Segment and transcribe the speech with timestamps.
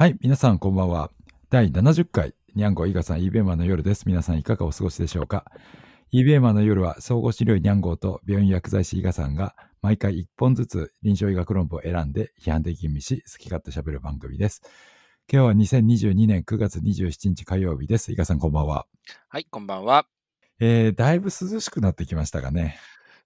[0.00, 1.10] はい、皆さんこんばんは。
[1.50, 4.04] 第70回、にゃんご伊賀さん、イーベーマンの夜です。
[4.06, 5.44] 皆さんいかがお過ごしでしょうか？
[6.10, 14.62] イーベーマンの夜は、総合資料医にゃんごと病院薬剤師伊賀さんが、毎回1本ずつ臨床医学論文を選んで、批判的吟味し、好き勝手喋る番組です。
[15.30, 18.10] 今日は2022年9月27日火曜日です。
[18.10, 18.86] 伊賀さんこんばんは。
[19.28, 20.06] はい、こんばんは。
[20.60, 22.78] えー、だいぶ涼しくなってきましたがね？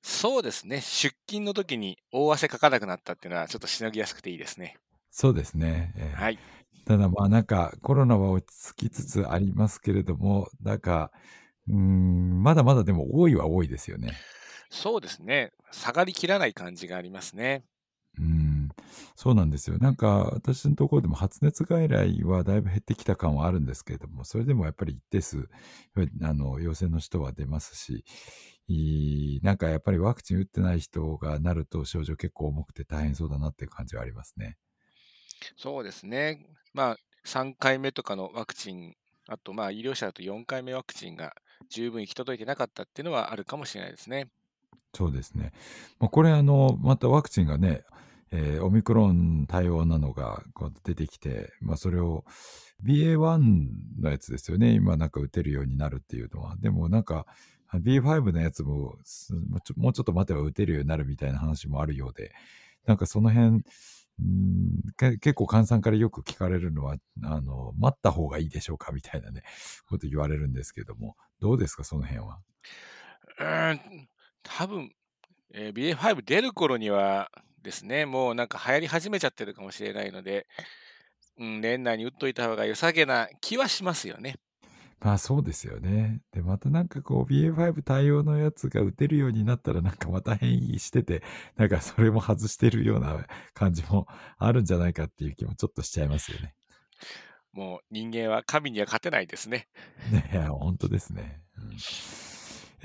[0.02, 0.80] そうですね。
[0.80, 4.77] 出勤の時に大汗かかなくなったっていうのはちょっとしのぎやすくていいですね。
[5.12, 5.93] そうですね。
[5.96, 6.38] えーはい。
[6.87, 11.12] ただまあなんかコロナは落ち着きつつありますけれども、なんか、
[11.69, 14.25] うーん、まだまだでも多いは多いですよね。
[14.70, 15.52] そうですね。
[15.73, 17.65] 下がりきらない感じがありますね。
[18.16, 18.69] うん、
[19.16, 19.78] そうなんですよ。
[19.78, 25.48] なんか私のところでも発熱外来はだいぶ減ってきた感はあるんですけれども、それでもやっぱり一定数、
[26.23, 28.05] あの陽性の人は出ますし、
[28.69, 34.59] いいなんかやっぱりワクチン打ってない人がなると症状結構重くて大変そうだなっていう感じはありますね。
[35.56, 36.47] そうですね。
[36.74, 38.94] まあ、3回目とかのワクチン、
[39.28, 41.34] あとまあ医療者だと4回目ワクチンが
[41.70, 44.28] 十分行き届いてなかったっていうのはあるかもしれないですね。
[44.92, 45.52] そうですね。
[45.98, 47.83] まあ、これあの、またワクチンがね、
[48.30, 52.25] えーオミクロン対応なのがこう出てきて、まあ、それを
[52.83, 54.72] BA.1 のやつですよね。
[54.72, 56.56] 今なんか打てるようになるっていうのは。
[56.56, 57.27] でもなんか
[57.72, 62.33] B5 のやつももうちょもうちょっと待てば打てるようになるみたいな話もあるようで、
[62.86, 63.62] なんかその辺、
[64.20, 69.43] うん結構患者さんからよく聞かれるのは、あの、待った方がいいでしょうかみたいなね、
[69.89, 72.41] こと言われるんですけども、どうですか、その辺は？
[73.39, 74.09] うん、
[74.42, 74.92] 多分、
[75.55, 77.31] えー BA.5 出る頃には
[77.62, 80.47] ですね、もうなんか流行り始めちゃってるかもしれないので、
[81.39, 84.37] うん、年内に打っといた方が良さげな気はしますよね。
[85.05, 86.22] まあそうですよね。
[86.33, 91.22] で、またなんかこう BA.5 対応のやつが打てるようになったらなんかまた変異してて、
[91.56, 94.06] なんかそれも外してるような感じも
[94.38, 96.55] あるんじゃないかっていう気もちょっとしちゃいますよね。
[97.52, 99.69] もう人間は神には勝てないですね。
[100.11, 101.42] ねいや、本当ですね。
[101.58, 102.33] うん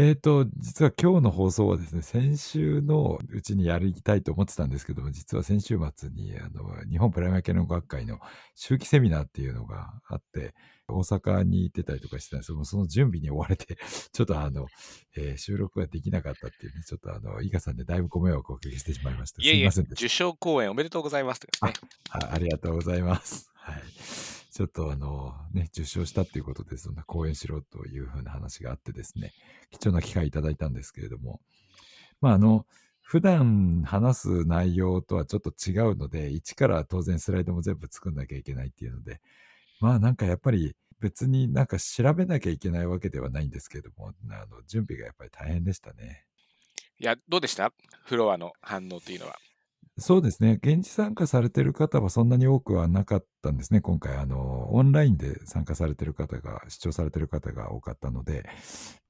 [0.02, 8.18] えっ、と、実は今日の放送はですね、先週のうちにやりたいと思ってたんですけども、実は先週末に、あの、日本プライマー系の学会の
[8.56, 10.56] 秋季セミナーっていうのがあって、
[10.88, 13.76] 大阪に行ってたりとかしてたんですけども、その準備に追われて、
[14.14, 14.68] ちょっとあの、
[15.18, 19.42] えー収録ができなかったっていうね、ちょっとあの、伊賀さんでだいぶご迷惑をおかけしてしまいました。
[19.42, 20.06] すいえいえ、いませんでした。
[20.06, 21.74] 受賞公演おめでとうございますですね。
[22.12, 23.52] あありがとうございます。
[23.54, 24.39] はい。
[24.60, 29.32] ちょっとあの、ね、受賞したっていうことで、そんな講演しろというふうな話があってですね、
[29.72, 31.40] 貴重な機会いただいたんですけれども、
[32.20, 32.66] まああの、
[33.00, 39.22] 普段話す内容とはちょっと違うので、一から当然スライドも全部作んなきゃいけないっていうので、
[39.80, 46.26] まあなんかやっぱり別になんか調べなきゃいけないわけではないんですけれども、あの、準備がやっぱり大変でしたね。
[47.00, 47.72] いや、どうでした？
[48.04, 49.38] フロアの反応というのは。
[50.00, 50.60] そうですね。
[50.64, 53.82] 現地参加されてる方はそんなに多くはなかったんですね。
[53.82, 58.46] 今回、あの、オンラインで参加されてる方が、視聴されてる方が多かったので、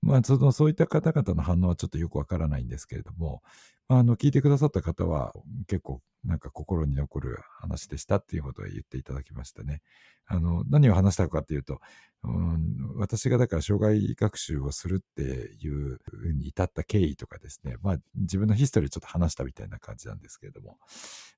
[0.02, 3.42] まあ、その、そういった方々の反応はちょっとよくわからないんですけれども、
[3.90, 5.34] ああの、聞いてくださった方は
[5.68, 9.82] 結構なんか心に残る話でしたっていうことを言っていただきましたね。
[10.28, 11.80] あの、何を話したかっていうと、
[12.24, 16.00] うん、私がだから障害学習をするっていう
[16.34, 20.78] に至った経緯とかですね、まあ自分のヒストリーをちょっと話したみたいな感じなんですけれども、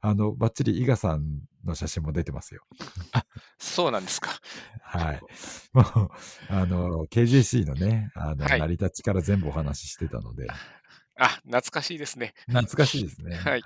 [0.01, 2.63] あの、バッチリ伊賀さんの写真も出てますよ。
[3.59, 4.31] そうなんですか。
[4.81, 5.21] はい。
[5.71, 6.09] もう、
[6.49, 10.47] あの、KJC のね、あの、はい成り立ちから全部お話ししてたので、
[11.23, 12.33] あ、懐かしいですね。
[12.49, 13.35] 懐かしいですね。
[13.35, 13.61] はい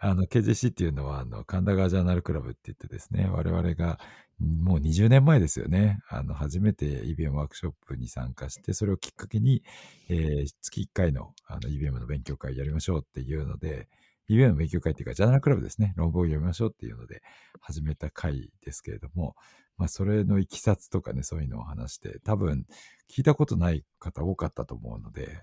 [0.00, 3.98] あの、KJC っていうのは、あの、神田川ジャーナルクラブって言ってですね、我々が、
[4.38, 5.98] もう20年前ですよね。
[6.08, 9.64] あの、初めて EBM ワークショップに参加して、それをきっかけに、
[10.10, 13.88] えー月1回の、あの、EBM の勉強会やりましょうっていうので、
[14.28, 15.94] EBM の勉強会っていうか、ジャーナルクラブですね。
[15.96, 17.22] 論文を読みましょうっていうので、
[17.60, 19.34] 始めた会ですけれども、
[19.78, 22.66] まあ、それのいきさつとかね、そういうのを話して、多分、
[23.10, 25.40] 聞いたことない方多かったと思うので、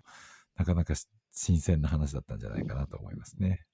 [0.55, 3.65] なかなかし新鮮な話だったんじゃないかなと思いますね。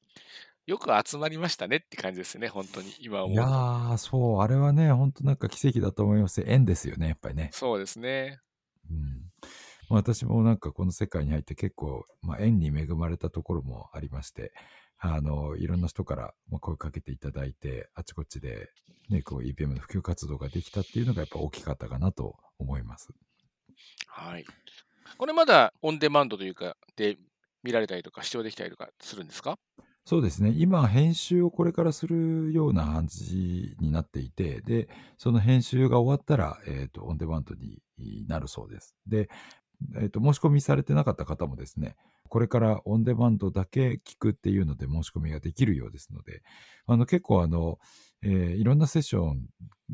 [0.67, 2.93] よく集まりましたねって感じですね、本当に。
[2.99, 6.43] 今思いうやそう、あれはね、本当なんか奇跡だと思います。
[6.45, 7.49] 縁ですよね、やっぱりね。
[7.51, 8.39] そうですね。
[8.89, 9.31] うん。
[9.89, 14.53] まあ私もなんかこの世界に入って結構、まあ、縁に恵まれたところもありまして、
[14.99, 18.69] あの、いろんな人からまあ声かけていただいて、あちこちで、
[19.09, 23.09] ね、こう EPM の普及活動ができたっていうのがやっぱ大きかったかなと思います。
[24.07, 24.45] はい。
[25.17, 27.17] これまだオンデマンドというか、で
[27.63, 29.57] 見られたりとか、視聴できたりとかするんですか？
[30.03, 30.51] そうですね。
[30.55, 37.81] 今、編集をこれからするような感じになっていて、で、その編集が終わったら、えっ、と、オンデマンドに
[38.27, 38.95] なるそうです。
[39.05, 39.29] で、
[39.99, 41.95] えっ、と、申し込みされてなかった方もですね、
[42.29, 46.41] これからオンデマンドだけ聞くっていうので申し込みができるようですので、
[46.87, 47.77] あの、結構あの、
[48.23, 49.47] えーいろんなセッション、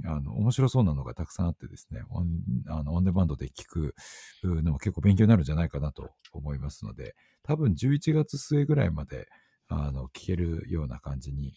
[0.05, 2.27] あの、面白そうなのがたくさんあってですね、オン
[2.67, 3.95] あのオンデマンドで聞く
[4.43, 9.27] のも結構勉強になるんじゃないかなと思いますので、多分11月末ぐらいまで、
[9.69, 11.53] あの、聞けるような感じに、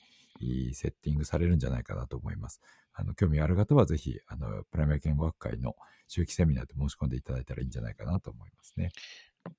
[0.73, 2.61] セッティングされるんじゃないかなと思います。
[2.95, 5.75] あの、興味ある方はぜひ、あの、プライマリ言語学会の
[6.09, 8.91] 周期セミナーで申し込んでいただいたらいいんじゃないかなと思いますね。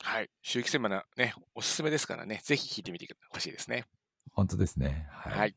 [0.02, 0.30] はい。
[0.42, 3.86] 周期セミナーね、おすすめですからね、ぜひ聞いてみてほしいですね。
[4.32, 5.08] 本当ですね。
[5.12, 5.38] はい。
[5.38, 5.56] はい。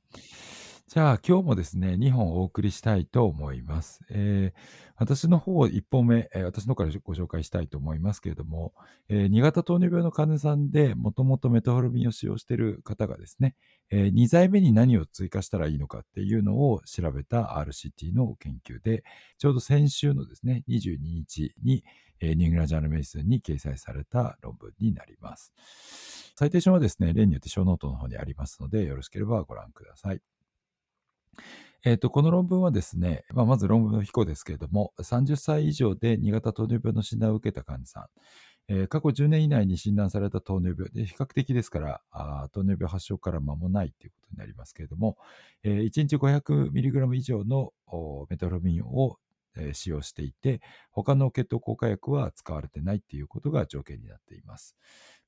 [0.86, 4.00] じゃあ今日もですね、2本お送りしたいと思います。
[4.10, 8.74] えー私の方1本目、えー私の方からご紹介したいと思いますけれども、
[9.08, 13.56] えー2型糖尿病の患者さんでもともとメトホルミンを使用している方がですね、
[13.90, 19.04] え2剤目に何を追加したらいいのかっていうのを調べた RCT の研究で、
[19.38, 21.82] ちょうど先週のですね、22日に、
[22.20, 25.52] えー New England Journal of Medicine に掲載された論文になります。
[26.36, 30.33] citation はですね、例によって show note の方にありますので、よろしければご覧ください。
[31.84, 38.06] えっ、と、この論文はですね、まあ、まず論文の PICO ですけれども、30歳以上で2型糖尿病の診断を受けた患者さん、
[38.68, 45.18] えー過去10年以内に診断された糖尿病で、比較的ですから、あ糖尿病発症から間もないということになりますけれども、
[45.62, 47.72] えー1日 500mg 以上の
[48.30, 49.18] メトロミンを、
[49.56, 50.60] え使用していて、
[50.90, 54.76] 他の血糖硬化薬は使われてないっていうことが条件になっています。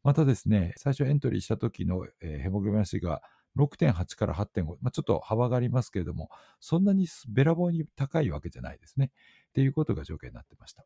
[0.03, 3.23] またですね、最初エントリーした時の、えヘモグロビンが
[3.57, 6.31] 6.8から8.5、まあ、ちょっと幅がありますけれども、
[6.61, 9.11] そんなにべらぼうに高いわけじゃないですね。
[9.49, 10.85] っていうことが条件になってました。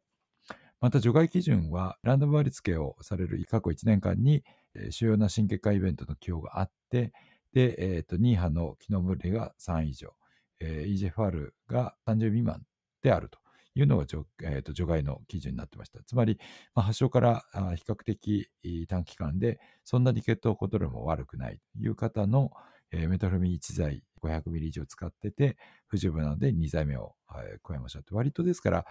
[0.81, 4.45] また除外基準は、ランダム割り付けをされる過去1年間に、
[4.75, 7.13] え主要な心血管イベントの起用があって、
[7.53, 10.15] で、えーと2波の機能分類が3以上、
[10.61, 12.63] えー EGFR が30未満
[13.03, 13.39] であると
[13.75, 16.03] いうのが除,、えーと除外の基準になってました。
[16.05, 16.39] つまり、
[16.75, 17.45] まあ、発症から
[17.77, 18.51] 比較的
[18.89, 22.51] 短期間で、そんなに血糖コントロールも悪くないという方の、
[22.93, 25.57] えーメトロミン1剤 500ml 以上使ってて、
[25.87, 28.17] 不十分なので2剤目を、はい加えましょうと。
[28.17, 28.87] 割とですから、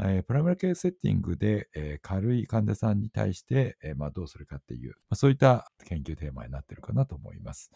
[0.00, 7.70] えープライマリケアセッティングで、えー軽い患者さんに対して、えーまあ、どうするかっていう、まあ、そういった研究テーマになっているかなと思います。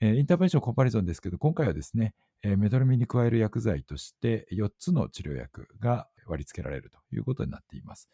[0.00, 8.08] えーインターベンションコンパリゾンですけど、今回はですね、えーメトロミンに加える薬剤として4つの治療薬が割り付けられるということになっています。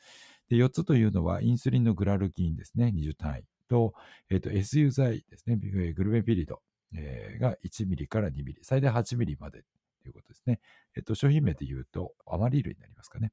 [0.48, 3.94] で4つというのは、インスリンのグラルギンですね、20単位と、
[4.30, 6.60] えーと SU 剤ですね、グルメピリド、
[6.94, 9.64] えーが1ミリから2ミリ、最大8ミリまで
[10.02, 10.60] ということですね。
[10.96, 13.32] えっと、商品名で言うと、アマリールになりますかね。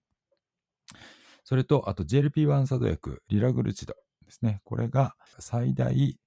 [1.44, 3.96] それと、あと GLP-1 作動薬、リラグルチド
[4.26, 4.62] ですね。
[4.64, 6.20] これが最大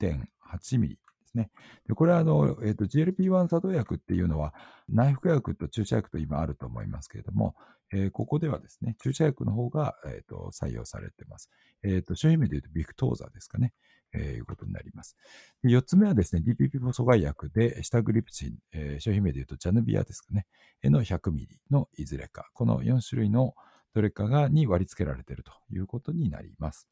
[0.00, 0.98] 1.8ミリ
[1.34, 1.50] ですね。
[1.88, 4.54] でこれはあの、えっと GLP-1 作動薬っていうのは、
[4.88, 7.54] 内服薬と注射薬と今あると思いますけれども、
[7.92, 11.50] えーここではですね、注射薬の方が、えっと採用されています。
[11.82, 13.72] えっと商品名で言うとビクトーザですかね。
[14.14, 15.16] えーいうことになります。
[15.62, 20.46] で4つ目はですね、DPP も阻害薬で、シタグリプチン、えー商品名で言うとジャヌビアですかね。
[20.84, 22.50] の100ミリのいずれか。
[22.54, 23.54] この4種類の
[23.94, 26.88] どれかがに割り付けられているということになります。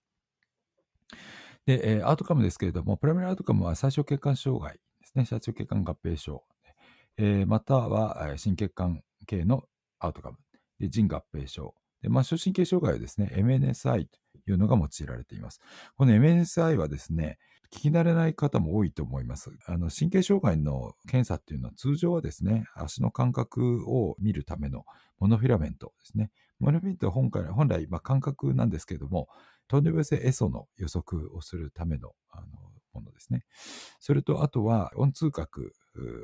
[1.66, 5.24] で、えーアウトカムですけれども、プライマリアウトカムは最小血管障害ですね。
[5.26, 6.44] 最小血管合併症、
[7.16, 9.64] えーまたはえー心血管系の
[9.98, 10.38] アウトカム、
[10.78, 14.18] で腎合併症、で末梢神経障害はですね、MNSI と
[14.50, 15.60] いうのが用いられています。
[15.96, 17.38] この MNSI はですね、
[17.72, 19.50] 聞き慣れない方も多いと思います。
[19.66, 24.84] あの神経障害の検査っていうのは通常はですね、足の感覚を見るための
[25.20, 26.30] モノフィラメントですね。
[26.58, 29.28] モノフィラメントは本来本来、まあ、感覚なんですけれども、
[29.70, 32.46] 糖尿病性エソの予測をするためのあの
[32.92, 33.44] ものですね。
[34.00, 35.72] それと、あとは温痛覚、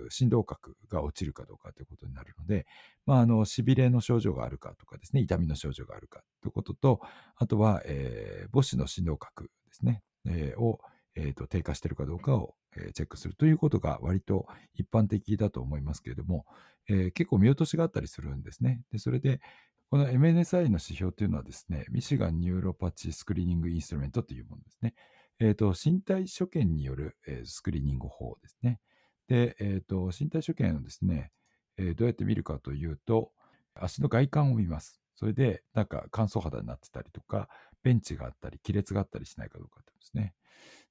[0.08, 2.66] 振動覚が落ちるかどうかということになるので、
[3.06, 7.00] まあ、あの、痺れの症状があるかとかですね、痛みの症状があるかということと、
[7.36, 10.80] あとは、えー母子の振動覚ですね、えーを、
[11.14, 16.46] えーと低下しているかどうかを、えーチェックするということが割と一般的だと思いますけれども、
[16.88, 18.82] えー結構見落としがあったりするんですね。
[18.90, 19.40] で、それで、
[19.88, 24.94] この MNSI の指標というのはですね、ミシガンニューロパチスクリーニングインストルメントというものですね。
[25.38, 28.80] えっ、と、身体所見による、えースクリーニング法ですね。
[29.28, 31.30] で、えっ、と、身体所見をですね、
[31.76, 33.32] えどうやって見るかというと、
[33.74, 35.00] 足の外観を見ます。
[35.14, 37.48] それで、なんか乾燥肌になってたりとか、
[37.84, 40.34] ベンチがあったり、亀裂があったりしないかどうかってことですね。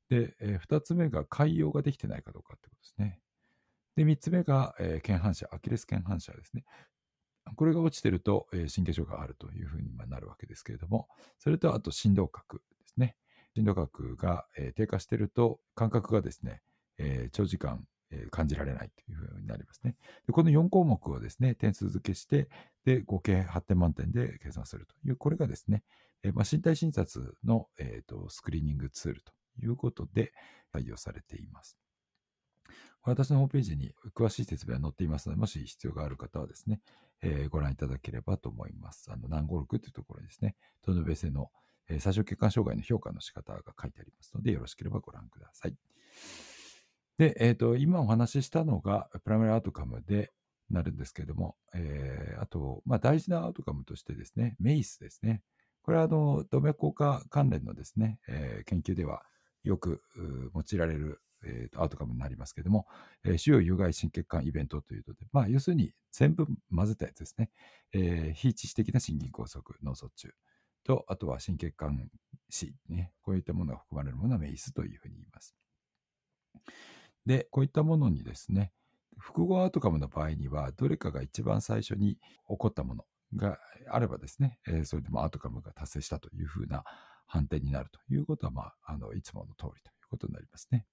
[0.09, 3.19] で、えー二つ目が海洋ができてないかどうかってことですね。
[3.97, 6.63] で、三つ目が、えー腱反射、アキレス腱反射ですね。
[7.55, 13.15] これが落ちてると、え神経症があるというふうになるわけですけれども、それとあと振動覚ですね。
[13.55, 16.61] 振動覚が、え低下してると、感覚がですね、
[16.97, 19.95] え長時間、え感じられないというふうになりますね。
[20.27, 22.49] でこの4項目をですね、点数付けして、
[22.83, 25.83] で、合計8点満点で計算するという、これがですね、
[26.23, 30.33] えまあ、身体診察の、えーとスクリーニングツールということで
[30.73, 31.77] 採用されています。
[33.05, 36.81] 私のホームページに詳しい説明は載っていますので、もし必要がある方はですね、
[37.21, 39.09] えー、ご覧いただければと思います。
[39.11, 41.49] あの、南五六というところですね、トノベセの、
[41.89, 45.75] えー、最小血管障害の評価の仕方が書いてありますので、よろしければご覧ください。
[47.17, 50.33] で、えっ、ー、と、今お話ししたのがプライマリアウトカムで
[50.69, 55.41] なるんですけれども、えー、あと、まあ、大事なアウトカムとしてですね、メイスですね。
[55.81, 59.23] これは、あの、動脈硬化関連のですね、えー、研究では
[59.63, 60.01] よく
[60.53, 62.87] 用いられる、えーと、アウトカムになりますけれども、
[63.23, 67.49] えー、主要有害心血管イベントということで、まあ、要するに全部混ぜたやつですね。
[67.93, 70.29] えー、非致死的な心筋梗塞、脳卒中
[70.83, 72.09] と、あとは心血管
[72.49, 75.55] 死、ね、こういったものが含まれるものはメイスというふうに言います。
[77.25, 78.71] で、こういったものにですね、
[79.17, 82.19] 複合アウトカムの場合には、どれかが一番最初に起
[82.57, 83.57] こったものが
[83.89, 86.83] あればですね、えー、それでもアウトカムが達成したというふうな
[87.27, 90.85] 判定になるということは、まあ、あのいつもの通りということになりますね。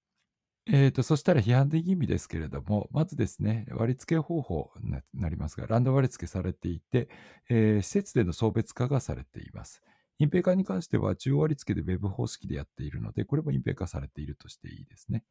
[0.65, 7.09] えーと、そしたら批判的意味ですけれども、まずですね、割り付け方法になりますが、ランド割り付けされていて、
[7.49, 9.81] えー、施設での送別化がされています。
[10.19, 15.25] 隠蔽化に関しては、中央割り付けで Web 方式でやっているので、これも隠蔽化されているとしていいですね。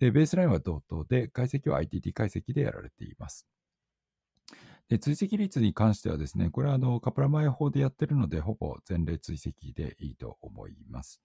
[0.00, 3.46] で、ベースラインは同等で、解析は ITT 解析でやられています。
[4.88, 11.22] で追跡率に関してはですね、これはあのカプラマイ法でやっているので、ほぼ前例追跡でいいと思います。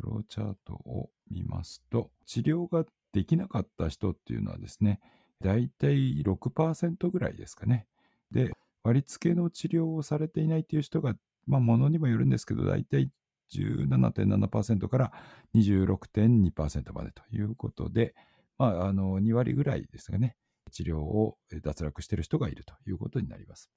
[0.00, 5.00] フローチャートを見ますと、治療ができなかった人っていうのはですね、
[5.42, 7.86] だいたい6%ぐらいですかね。
[8.30, 8.50] で、
[8.82, 11.14] 割り付けの治療をされていないっていう人が、
[11.46, 13.10] まあ、ものにもよるんですけど、だいたい
[13.52, 15.12] 17.7%から
[15.54, 18.14] 26.2%までということで、
[18.58, 20.36] まあ、あの2割ぐらいですがね、
[20.70, 23.70] 治療を脱落している人がいるということになります。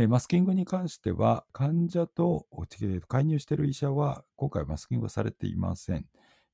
[0.00, 2.46] えマスキングに関しては、患者と
[3.08, 6.06] 介入している医者は、今回マスキングはされていません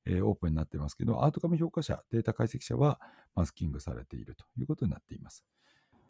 [0.07, 0.19] え。
[0.23, 2.99] オープンになってますけど、アウトカム評価者、データ解析者は
[3.35, 5.45] マスキングされているということになっています。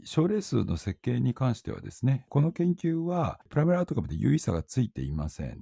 [0.05, 5.61] 症例数の設計に関してはですね、この研究はプライマリアウトカムで有意差がついていません。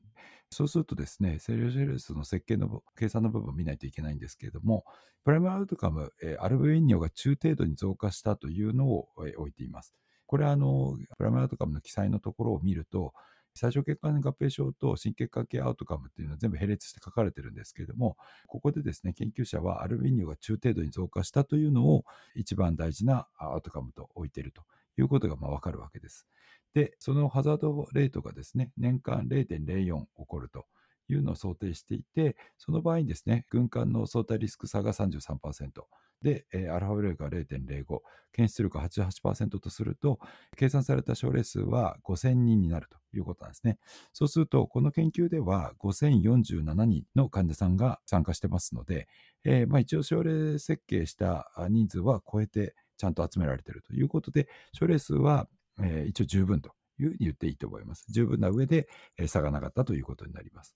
[0.51, 4.85] そうするとですね、セル症例数の設計の計算の部分を見ないといけないんですけれども、
[5.23, 9.95] プライマリアウトカム、えアルブミン尿が中程度に増加したというのを、え置いています。
[10.33, 13.13] これはあの、プライマリアウトカムの記載のところを見ると、
[13.53, 24.63] 最小血管合併症と心血管系アウトカムっていうのは全部並列して書かれてるんですけれども、ここでですね、研究者はアルビニオが中程度に増加したというのを一番大事なアウトカムと置いていると
[24.97, 26.25] いうことがまあわかるわけです。
[26.73, 30.65] で、そのハザードレートがですね、年間0.04起こると
[31.09, 35.83] いうのを想定していて、その場合にですね、軍艦の相対リスク差が33%、
[36.23, 37.99] で、えー、アルファベルが0.05、
[38.31, 40.19] 検出力88%とすると、
[40.57, 43.77] 計算された症例数は5000人になるということなんですね。
[44.13, 49.07] そうすると、この研究では5047人の患者さんが参加してますので、
[49.43, 55.47] えー、まあ、一応症例設計した人数は超えてちゃんと集められているということで、症例数は、
[55.81, 58.05] えー、一応十分というふうに言っていいと思います。
[58.09, 58.87] 十分な上で、
[59.17, 60.75] えー、差がなかったということになります。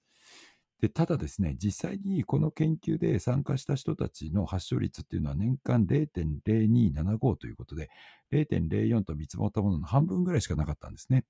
[0.82, 7.90] で、ただですね、実際にこの研究で参加した人たちの発症率っていうのは年間0.0275ということで、
[8.32, 11.26] 0.04と見積もったものの半分ぐらいしかなかったんですね。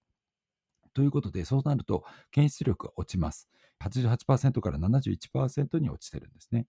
[0.93, 3.49] ということで、そうなると検出力が落ちます。
[3.81, 6.67] 88%から71%に落ちてるんですね。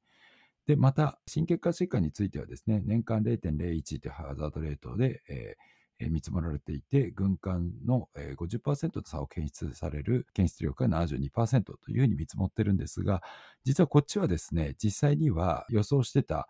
[0.66, 13.22] で、また、心血管疾患についてはですね、年間0.01というハザードレートで、えー見積もられていて、軍艦の50%と差を検出される検出力が72%というふうに見積もってるんですが、
[13.64, 16.48] 実はこっちはですね、実際には予想してた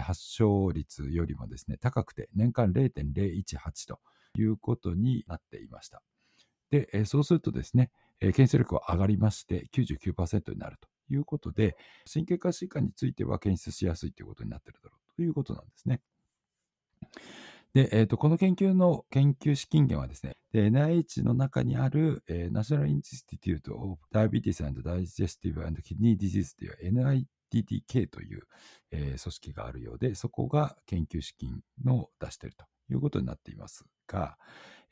[0.00, 4.00] 発症率よりもですね、高くて年間0.018と
[4.38, 6.02] いうことになっていました。
[6.70, 11.76] で、そうするとですね、検出力は上がりまして99%になるということで、
[12.10, 16.00] 神経科疾患については検出しやすいということになっているだろうということなんですね。
[17.74, 28.42] で、えーと、この研究の研究資金源はですね、NIH の中にある、えー、National Institute of Diabetes and Digestive and Kidney Disease という NITTK という、
[28.92, 34.38] えー、組織があるようで、そこが研究資金の出しているということになっていますが、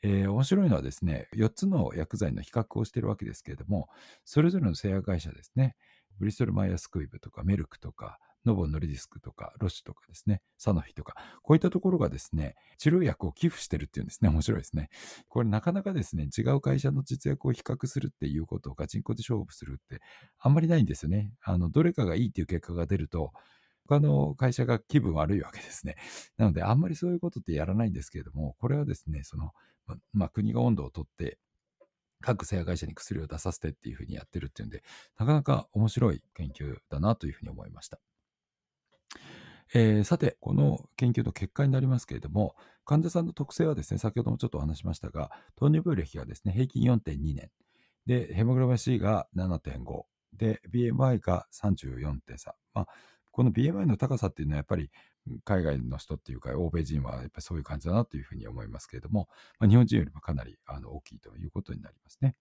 [0.01, 3.87] えー、面白いのはですね、4つの薬剤の比較をしているわけですけれども、
[4.25, 5.77] それぞれの製薬会社ですね、
[6.19, 14.29] ブリストル・マイヤースクイブとかメルクとか、ノボノリディスクとか、ロシュとかですね、サノフィとか、こういったところがですね、治療薬を寄付してるっていうんですね。
[14.29, 14.89] 面白いですね。
[15.29, 20.01] これなかなかですね、違う会社の実薬を比較するっていうことをガチンコで勝負するって
[20.39, 21.33] あんまりないんですよね。
[21.41, 23.31] あの、どれかがいいっていう結果が出ると、
[23.87, 25.95] 他の会社が気分悪いわけですね。
[26.37, 29.51] なので、あんまりそういうことってやらないんですけれども、これはですね、その、
[30.13, 31.37] まあ、国が温度をとって、
[32.21, 34.81] 各製薬会社に薬を出させてっていうふうにやってるっていうんで、
[35.17, 37.99] なかなか面白い研究だなというふうに思いました。
[39.73, 42.55] えーさて、この研究の結果になりますけれども、
[42.85, 47.49] 患者さんの特性はですね、先ほどもちょっとお話しましたが、糖尿病歴がですね、平均4.2年。
[48.05, 50.03] で、ヘモグロビン C が7.5。
[50.33, 52.51] で、BMI が34.3。
[52.73, 52.87] まあ、
[53.31, 54.91] この BMI の高さっていうのはやっぱり
[55.43, 59.27] 海外の人っていうか欧米人はやっぱりそういう感じだなというふうに思いますけれども、
[59.59, 62.35] まあ、日本人よりもかなりあの大きいということになりますね。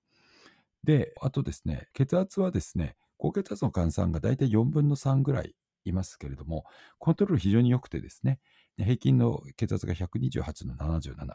[0.85, 6.65] で、あとですね、血圧はですね、高血圧の患者さんが大体4分の3ぐらいいますけれども、
[6.99, 8.41] コントロール非常に良くてですね、
[8.77, 11.35] 平均の血圧が128の77。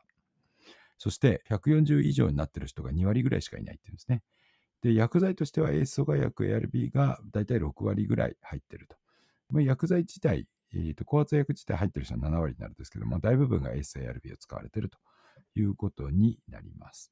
[0.98, 4.24] そして140以上になっている人が2割ぐらいしかいないっていうんですね。
[4.82, 8.96] で、薬剤としては AS 阻害薬 ARB が大体6割ぐらい入っていると。
[9.50, 14.98] まあ、薬剤自体、えーと、高圧薬自体入っている人は7割になるんですけども、大部分が AS、ARB を使われていると
[15.56, 17.12] いうことになります。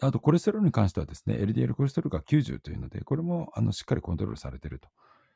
[0.00, 4.88] あと、コレステロールに関してはですね、LDL コレステロールが90というので、これもあのしっかりコントロールされていると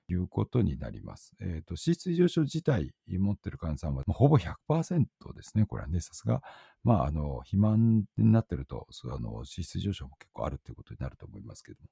[0.08, 1.32] いうことになります。
[1.40, 5.66] えっ、ー、と、脂質異常症自体持ってる患者さんは、ほぼ100%ですね。
[5.66, 6.42] これはね、さすが、
[6.84, 11.88] まあ、あの、肥満になってると、あの、脂質異常症も結構あるということになると思いますけども。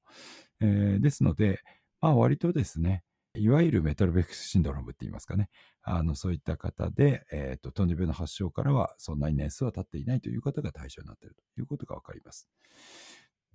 [0.60, 1.60] えー、ですので、
[2.00, 3.02] まあ、割とですね、
[3.36, 5.50] いわゆるメタルベックスシンドロームって言いますかね。
[5.82, 12.48] あの、そういった方で、えっ、ー、と、糖尿病の発症からはそんなに年数は経っていないという方が対象になっているということがわかります。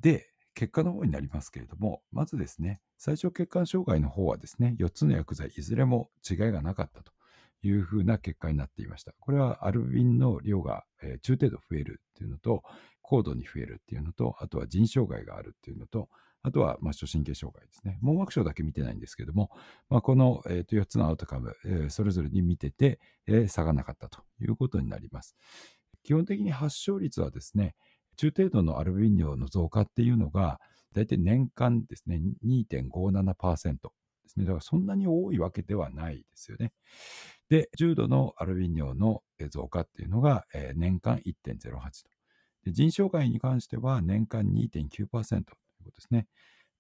[0.01, 7.13] で、結果の方になりますけれども、まずですね、最小血管障害の方はですね、4つの薬剤いずれも違いがなかったと
[7.63, 9.13] いうふうな結果になっていました。
[9.21, 12.63] これはアルビンの量が、え中程度増えるっていうのと、
[13.01, 16.09] 高度に増えるっていうのと、あとは腎障害があるっていうのと、
[16.41, 17.97] あとは末梢神経障害ですね。
[18.01, 19.51] 網膜症だけ見てないんですけども、
[19.87, 25.37] まあ、この、えー、と4つのアウトカム、えー、それぞれに見てて、えー、差がなかったということになります。
[26.03, 27.75] 基本的に発症率はですね、
[28.19, 30.59] 中程度のアルビン量の増加っていうのが、
[30.93, 33.79] 大体年間ですね、2.57%で
[34.27, 34.43] すね。
[34.43, 36.73] だからそんなに多いわけではないですよね。
[37.47, 42.09] で、重度のアルビン量の増加っていうのが、えー、年間1.08と。
[42.65, 46.27] で腎障害に関しては年間2.9%ということですね。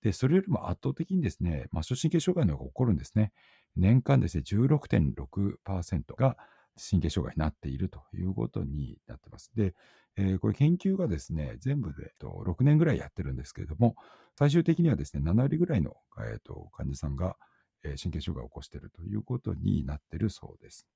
[0.01, 3.31] で、それよりも圧倒的にですね、末梢神経障害の方が起こるんですね。
[3.77, 6.35] 年間ですね、16.6%が
[6.79, 9.51] 神経障害になっているということになってます。
[9.55, 9.75] で、
[10.15, 13.95] えー、これ研究がですね、全部で6年ぐらいやってるんですけれども、
[14.37, 17.35] 最終的にはですね、7割ぐらいの、えー、と患者さんが、
[17.83, 20.87] え、神経障害を起こしているということになってるそうです。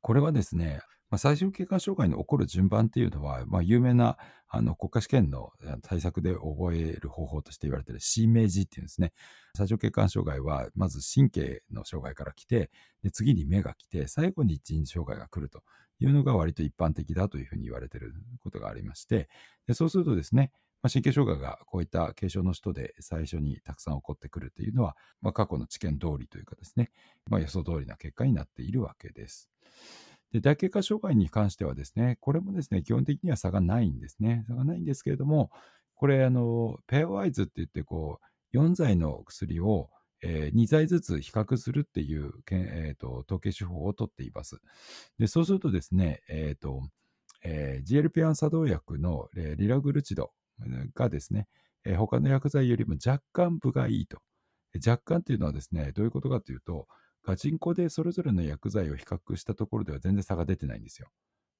[0.00, 4.16] これはですね、まあ、最終経過障害の起こる順番っていうのは、まあ、有名な
[4.48, 5.50] あの国家試験の
[5.82, 9.12] 対策で覚える方法として言われている C 名字っていうんですね。
[9.54, 12.70] 最終血管障害は、まず神経の障害から来て、
[13.02, 15.62] で次に目が来て、最後に腎障害が来ると
[16.00, 19.28] いうのが割と一般的だというふうに言われていることがありまして、
[19.66, 26.90] でそうするとですね、まあ、神経障害がこういった軽症の人で最初にたくさん起こってくるというのは、まあ、過去の知見通りというかですね、
[27.30, 29.48] まあ、予想通りな結果になっているわけです。
[30.32, 34.44] で、大経過障害に関してはですね、これもですね、基本的には差がないんですね。
[34.48, 35.50] 差がないんですけれども、
[35.94, 39.90] これ、あの、ペアワイズって言って、こう、4剤の薬を、
[40.22, 44.60] えー、2剤ずつ比較するっていう、えーと、統計手法をとっています。
[45.18, 46.88] で、そうするとですね、え、ー、と、
[47.44, 50.30] えー、GLP-1 作動薬の、え、リラグルチド
[50.94, 51.48] がですね、
[51.84, 54.20] えー、他の薬剤よりも若干部がいいと。
[54.74, 56.86] 若干っていうのはですね、どういうことかというと、
[57.24, 61.08] ガチンコでそれぞれの薬剤を比較したところでは全然差が出てないんですよ。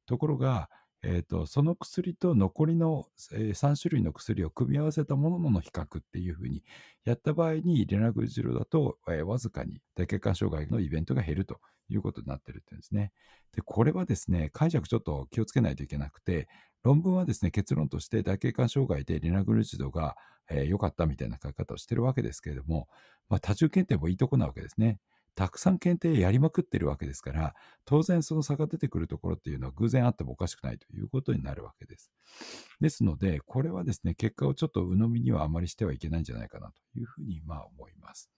[0.06, 0.68] ところが、
[1.04, 6.62] えーと、その薬と残りの、え、3種類の薬を組み合わせたものの比較っていうふうに
[7.04, 13.12] やった場合に、レナグジロだと、えー、わずかに大血管障害のイベントが減るということになってるっていうんですね。
[13.52, 16.48] で、これはですね、解釈ちょっと気をつけないといけなくて、
[16.84, 20.16] 論文はですね、結論として大血管障害でレナグルチドが
[20.50, 22.88] 良、えー、かったみたいな書き方をしてるわけですけれども、
[23.28, 25.00] まあ、多重検定もいいとこなわけですね。
[25.34, 32.12] たくさん検定やりまくってるわけですから、当然その差が出てくるところっていうのは偶然あってもおかしくないということになるわけです。
[32.80, 38.30] ですので、これはですね、結果をちょっと鵜呑みにはあまりしてはいけないんじゃないかなというふうにまあ思います。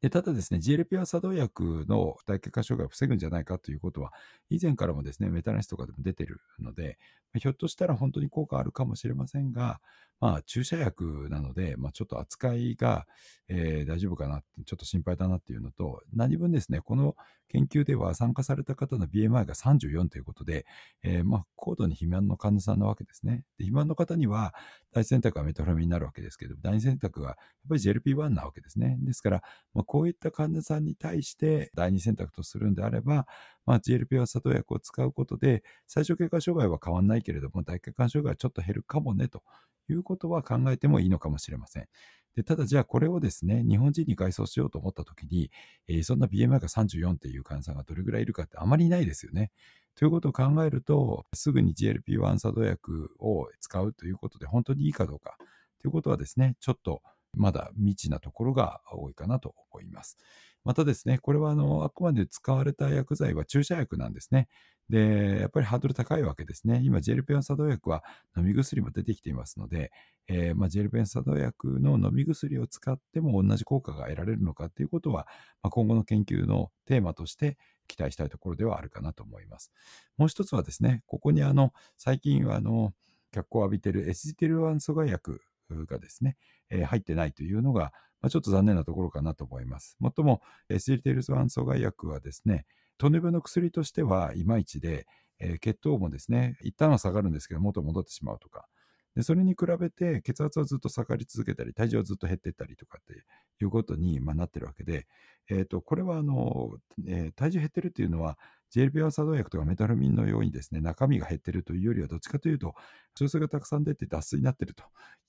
[0.00, 4.12] でただですね、GLP-1 作動薬の大血管障害を防ぐんじゃないかということは、
[4.50, 6.98] 以前からもですね、メタナスとかでも出てるので、
[7.38, 9.80] ひょっとしたら本当に効果あるかもしれませんが、
[10.20, 13.06] まあ、注射薬なので、まあ、ちょっと扱いが、
[13.48, 17.14] えー、大丈夫かな、ちょっと心配だなっていうのと、何分ですね、この
[17.48, 20.66] 研究では参加された方の BMI が34ということで、
[21.02, 23.44] えー、まあ、高度に肥満の患者さんなわけですね。
[23.58, 24.54] で肥満の方には、
[24.92, 27.36] 第一選択はメトフラミンになるわけですけど、第二選択はやっ
[27.68, 28.96] ぱり GLP-1 なわけですね。
[29.00, 29.42] ですから、
[29.74, 33.26] まあ、こういった患者さんに対して第二選択とするんであれば、
[33.66, 39.42] まあ、GLP-1 作動薬を使うことで、最初経過障害は変わらないけれども、大血管障害はちょっと減るかもねと
[39.88, 41.88] いうことは考えてもいいのかもしれません。
[42.34, 45.50] でただじゃあこれをですね、日本人に外装しようと思った時に、
[45.86, 49.52] えーそんな BMI が34っていう患者さんがどれぐらいいるかってあまりいないですよね。
[49.94, 55.36] ということを考えると、すぐに GLP-1 作動薬を使うということで本当にいいかどうか
[55.80, 57.02] ということはですね、ちょっと
[57.36, 60.18] まだ未知なところが多いかなと思います。
[60.64, 64.48] またですね、これはあのあくまで使われた薬剤は注射薬なんですね。
[64.90, 66.80] で、やっぱりハードル高いわけですね。
[66.84, 68.02] 今、GLP-1 作動薬は
[68.36, 69.92] 飲み薬も出てきていますので、
[70.28, 75.26] えーまあ、GLP-1 作動薬の飲み薬を使っても同じ効果が得られるのかということは、
[75.62, 79.72] まあ、今後の研究のテーマとして期待したいところではあるかなと思います。
[80.16, 82.92] もう一つはですね、ここにあの最近はあの
[83.32, 85.40] 脚光を浴びている SGTL1 阻害薬
[85.86, 86.36] がですね、
[86.70, 87.92] えー入ってないというのが、
[88.24, 89.98] まあ、ちょっと残念なところかなと思います。
[90.00, 92.64] もっとも SGTL1 阻害薬はですね、
[92.96, 95.06] 糖尿病の薬としてはいまいちで、
[95.40, 98.66] えー血糖もですね、一旦は下がるんですけど、元戻ってしまうとか。
[99.14, 103.22] でそれに比べて血圧はずっと下がり続けたり、体重はずっと減っていったりとかって
[103.64, 105.06] いうことに、まあ、なってるわけで、
[105.50, 106.70] えー、とこれはあの、
[107.06, 108.38] えー体重減ってるっていうのは、
[108.74, 112.74] GLP-1 作動薬とかメタルミンのようにですね、中身が減ってるというよりは、どっちかというと、
[113.14, 114.82] 調整がたくさん出て脱水になってると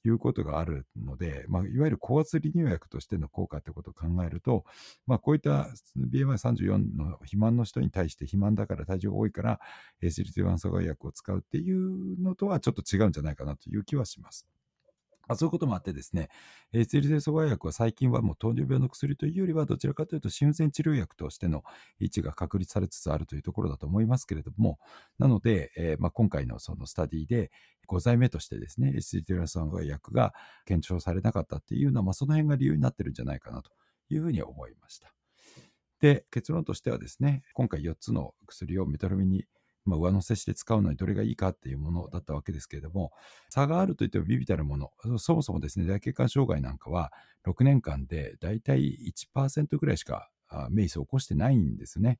[0.04, 4.66] いうことがあるので、まあ、いわゆる高圧利尿薬としての効果ということを考えると、
[5.06, 5.68] まあ、こういった
[5.98, 9.60] BMI34 の肥満の人に対して肥満だから体重が多いから
[10.02, 14.48] SGLT1 阻害薬を使うっていうのとはちょっと違うんじゃないかなという気はします。
[15.28, 16.30] まあそういうこともあってですね、
[16.74, 21.64] SGLT 阻害薬は最近はもう糖尿病の薬というよりはどちらかというと心不全治療薬としての
[22.00, 24.80] 位置が確立されつつあるというところだと思いますけれども、
[25.20, 27.52] なので、えーまあ、今回のそのスタディで
[27.88, 30.34] 5剤目としてですね、SGLT 阻害薬が
[30.66, 33.72] 検証されなかったっていうのは、まあ、その辺が理由になってるんじゃないかなと
[34.10, 35.14] いうふうに思いました。
[36.00, 39.46] で、結論としてはですね、今回4つの薬をメトロミに、
[39.86, 43.12] まあ、上乗せして使うのにどれがいいかっていうものだったわけですけれども、
[43.50, 47.12] 差があるといってもビビたるもの、そもそもですね、大血管障害なんかは
[47.44, 52.20] 6年間でだいたい1%ぐらいしかあメイスを起こしてないんですね。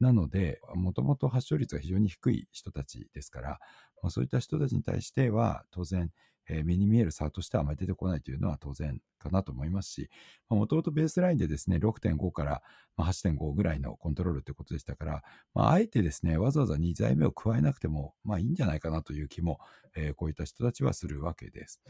[0.00, 3.60] なので、もともと発症率が非常に低い人たちですから、
[4.02, 6.10] まあ、そういった人たちに対しては、当然、
[6.48, 10.10] えー目に見える差としてはあまり出てこないというのは当然かなと思いますし、
[10.48, 12.62] もともとベースラインでですね、6.5から
[12.96, 15.22] 8.5ぐらいのコントロールということでしたから、
[15.54, 19.60] まあ、あえてですね、わざわざ2剤目を加えなくても、まあいいんじゃないかなという気も、
[19.94, 21.80] えーこういった人たちはするわけです。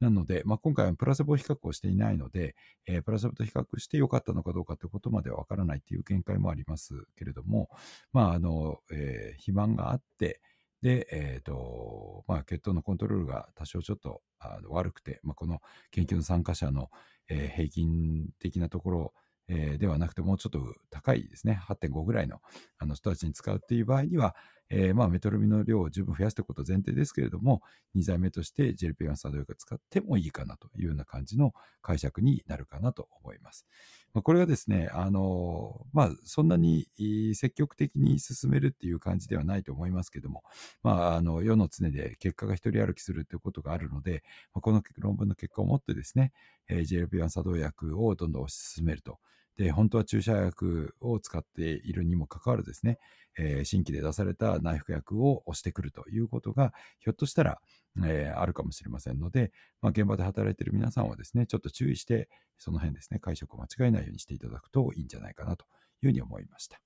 [0.00, 2.54] なので、まあ、今回はプラセボ比較をしていないので、
[2.86, 7.70] えープラセボと比較して良かったのかどうかということまではわからないという見解もありますけれども、
[8.12, 10.40] まあ、あの、えー肥満があって、
[10.84, 16.90] で、えーとまあ、血糖のコントロールが多少ちょっとあの悪くて、まあ、この研究の参加者の、
[17.30, 19.14] えー平均的なところ、
[19.48, 22.40] えーではなくてもうちょっと高いですね、8.5ぐらいの
[22.78, 24.36] あの人たちに使うっていう場合には、
[24.68, 27.62] えーまあ、メトロミの量を十分増やすということ前提ですけれども、
[27.94, 33.66] 2剤目として GLP-1 作動薬を使ってもいいかなというような感じの解釈になるかなと思います。
[34.14, 36.86] まあ、これはですね、あのまあ、そんなに
[37.34, 40.44] 積極的に進めるっていう感じではないと思いますけども、
[40.84, 44.22] まあ、あの世の常で結果が一人歩きするということがあるので、
[44.54, 46.32] まあ、この論文の結果をもってですね、
[46.68, 49.18] えー GLP-1 作動薬をどんどん推し進めると。
[49.56, 52.98] で、本当は注射薬を使っているにもかかわらずですね、
[53.38, 57.60] えー新規で出された内服薬を押してくるということが、ひょっとしたら、
[58.04, 65.64] えーあるかもしれませんので、まあ、現場で働いている皆さんはですね、ちょっと注意して、その辺ですね、解釈を間違えないようにしていただくといいんじゃないかなと
[66.02, 66.80] いうふうに思いました。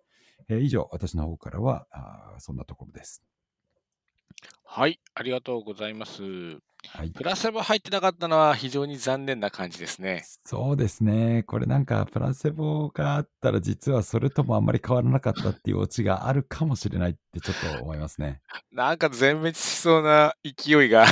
[0.48, 3.22] えー以上、私の方からは、あそんなところです。
[4.64, 6.22] はい、ありがとうございます。
[6.86, 7.10] はい。
[7.10, 10.24] プラセボ入ってなかったのは非常に残念な感じですね。
[10.44, 11.42] そうですね。
[11.42, 18.40] これなんかプラセボがあったら実はそれともあんまり変わらなかったっていうオチがあるかもしれないってちょっと思いますね。
[18.72, 21.06] なんか全滅しそうな勢いが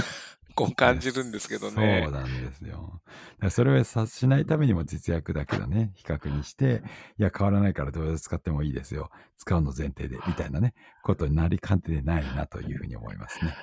[0.57, 2.13] こう感じるんですけどねそう。
[2.13, 3.03] なんですよ。
[3.51, 6.83] それをさしないためにも実薬だけどね、比較にして、
[7.19, 9.11] いや変わらないからどう使ってもいいですよ。
[9.37, 13.55] 使うの前提で、みたいなね、ことになりかねないなというふうに思いますね。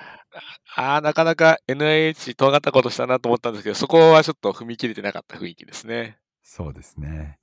[0.76, 6.18] ああ、なかなか NIH 尖ったことしたなと思ったんですけど、そこはちょっと踏み切れてなかった雰囲気ですね。
[6.42, 7.38] そうですね。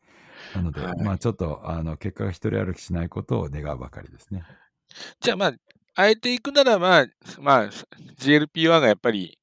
[0.55, 4.43] なので、はいまあちょっと、あの、結果が一人歩きしないことを願うばかりですね。
[5.19, 5.53] じゃあまあ、
[5.95, 7.05] あえていくならまあ、
[7.39, 7.69] まあ、
[8.17, 9.37] GLP-1 がやっぱり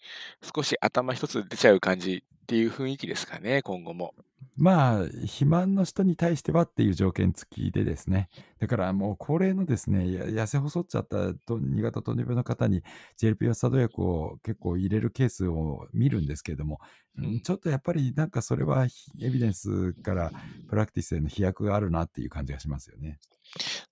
[0.54, 4.14] 少し頭一つ出ちゃう感じっていう雰囲気ですかね、今後も。
[4.58, 8.28] まあ、肥満の人に対してはっていう条件付きでですね。
[8.58, 12.82] だからもう高齢のですね、や痩せ細っちゃったと新潟糖尿病の方に
[13.20, 16.80] GLP-1 作動薬を結構入れるケースを見るんですけれども、
[17.16, 18.86] うんうんちょっとやっぱりなんかそれは
[19.20, 20.30] エビデンスから
[20.68, 23.18] プラクティスへの飛躍があるなっていう感じがしますよね。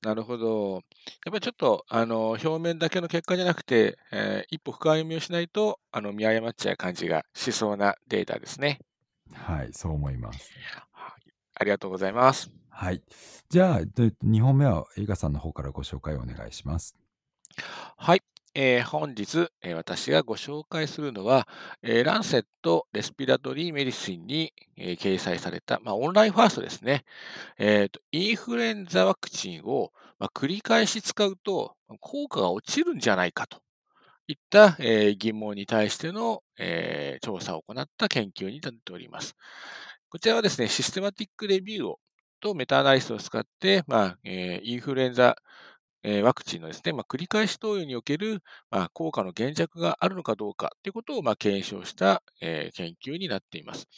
[0.03, 0.75] なるほど。
[0.75, 0.83] やっ
[1.25, 8.81] ぱりちょっと、あの、表面だけの結果じゃなくて、えー一歩深読みをしないと、あの、見誤っちゃう感じがしそうなデータですね。
[9.33, 10.51] はい、そう思います。
[10.93, 12.51] はい、ありがとうございます。
[12.71, 13.03] はい。
[13.49, 16.97] じゃあ、2本目は映画さんの方からご紹介をお願いします。
[17.97, 18.23] はい。
[18.59, 21.47] えー、本日、えー、私がご紹介するのは、
[21.83, 27.05] えー、ランセット・レスピラトリー・メディシンに、えー、掲載された、まあ、オンラインファーストですね。
[27.59, 33.61] えーと、インフルエンザワクチンを、まあ、繰り返し使うと効果が落ちるんじゃないかと
[34.29, 39.37] いった、えー、疑問に対しての、えー、調査を行った研究になっております。
[40.09, 41.99] こちらはですね、システマティックレビューを
[42.41, 45.37] とメタアナリストを使って、まあえー、インフルエンザ
[46.03, 53.89] えワクチンのですね、まあ、繰り返し投与における、まあ、効果の減弱があるのかどうかということを、まあ、検証した、え、研究になっています。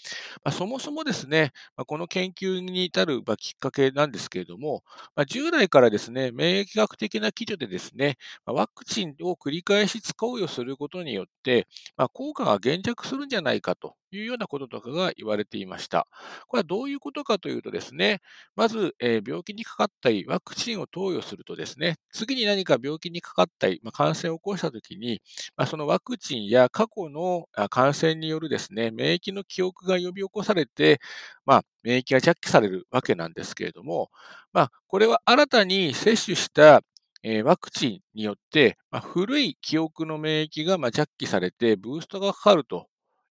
[0.44, 4.82] ま、そもそもですね、ま、この研究に至る、ま、きっかけなんですけれども、
[5.16, 16.06] ま、従来からですね、免疫学的な基準でですね、ま、ワクチンを繰り返し使うよすることによって、ま、効果が減弱するんじゃないかというようなこととかが言われていました。
[16.46, 18.20] これはどういうことかというとですね、
[18.56, 25.20] まず、えー、病気にかかったり、ワクチンを投与するとですね、次に何か病気にかかったり、まあ、感染を起こしたときに、
[25.56, 31.00] まあ、そのワクチンや過去の感染によるですね、免疫の記憶が呼び起こされて、
[31.44, 34.10] まあ、免疫が着起されるわけなんですけれども、
[34.52, 36.82] まあ、これは新たに接種した
[37.22, 42.86] えワクチンによって、ま、古い記憶の免疫がま着起されて、ブーストがかかると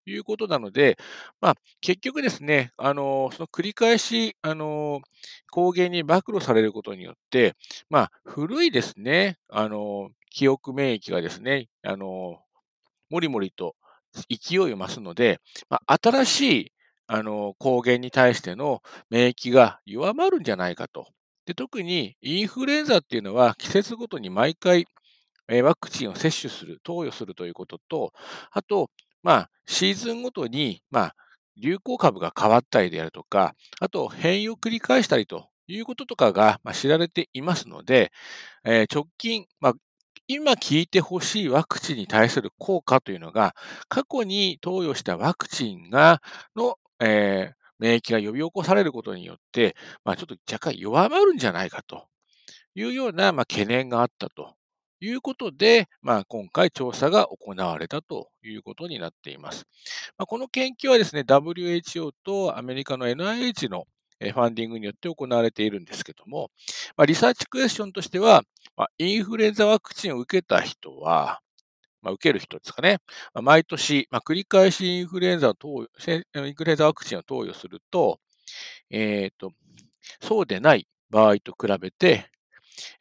[0.07, 0.99] いうことなので、
[1.41, 5.01] まあ、結局ですね、あの、その繰り返し、あの、
[5.51, 7.55] 抗原に暴露されることによって、
[7.91, 12.39] まあ、古いですね、あの、記憶免疫がですね、あの、
[13.11, 13.77] もりもりと
[14.29, 16.73] 勢いを増すので、まあ、新しい、
[17.09, 21.09] あの、抗原に対しての免疫が弱まるんじゃないかと。
[21.47, 24.85] で特にインフルエンザっていうのは季節ごとに毎回
[25.63, 28.13] ワクチンを接種する、投与するということと、
[28.51, 28.91] あと、
[29.27, 31.15] まあ、シーズンごとに、まあ、
[31.61, 38.13] 流行株が変わったりであるとか、あと変異を繰り返したりということとかが、ま、知られていますので、
[38.65, 39.75] えー、直近、まあ、
[40.29, 43.57] 今効いてほしいワクチンに対する効果というのが、
[43.89, 46.23] 過去に投与したワクチンが、
[46.55, 52.07] の、えー、免疫が呼び起こされることによって、まあ、ちょっと若干弱まるんじゃないかと
[52.77, 54.55] いうような、まあ、懸念があったと。
[55.01, 59.67] いうことで、まあ、今回調査が行われたということになっています。
[60.17, 63.87] まあ、この研究はですね、WHO とアメリカの NIH の
[64.21, 66.51] ファンディングによって行われているんですけども、
[66.97, 68.43] まあ、リサーチクエスチョンとしては、
[68.77, 71.41] まあ、インフルエンザワクチンを受けた人は、
[72.03, 72.99] まあ、受ける人ですかね、
[73.35, 78.21] まあ、毎年、まあ、繰り返しインフルエンザを投与、インフルエンザワクチンを投与すると、
[78.91, 79.53] えっ、ー、と、
[80.23, 82.31] そうでない場合と比べて、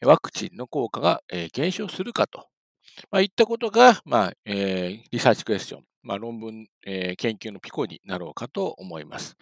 [0.02, 2.48] ワクチンの効果が、え、減少するかと、
[3.12, 9.36] まあ、いったことが、まあえー、リサーチクエスチョン、まあ、論文、えー、研究のピコになろうかと思います。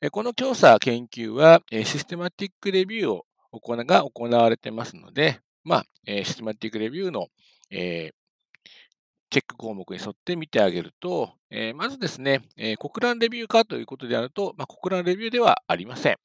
[0.00, 7.28] え、この調査研究は、え、システマティックレビューを行が行われてますので、まあえ、システマティックレビューの、
[7.70, 8.12] え、
[9.30, 16.16] チェック項目に沿って見てあげると、え、まずですね、えー、国覧レビューかということであると、まあ、国覧レビューではありません。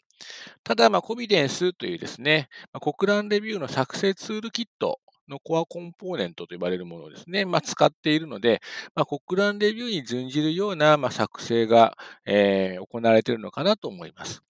[0.64, 8.62] ただ、まあ、コビデンスというですね、まあ、国覧レビューの作成ツールキットのコアコンポーネントと呼ばれるものをですね、まあ、使っているので、
[8.96, 14.44] まあ、国覧レビューに準じるような、まあ、作成が、えー、行われているのかなと思います。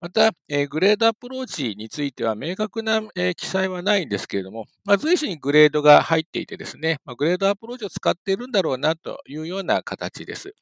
[0.00, 10.54] また、えー、グレードアプローチについては明確な、えー、記載はないんですけれども、まあ、随時にグレードが入っていてですね、まあ、グレードアプローチを使っているんだろうなというような形です。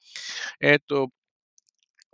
[0.60, 1.08] えっ、と、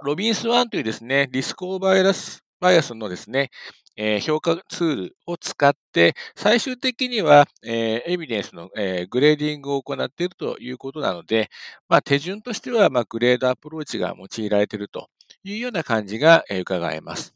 [0.05, 3.51] ROBINS-I というですね、 risk of bias バイアスのですね、
[3.97, 11.51] えー、評価ツールを使って、最終的には、えー、エビデンスの、えー、 grading を行っているということなので、
[11.89, 15.09] まあ、手順としては、まあ、 GRADE approach が用いられていると
[15.45, 17.35] いうような感じが、えー、伺えます。